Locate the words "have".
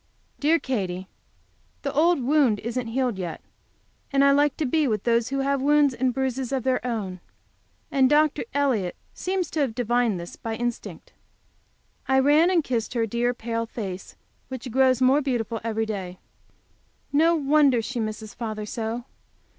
5.41-5.61, 9.59-9.75